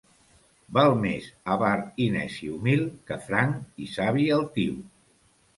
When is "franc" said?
3.29-3.87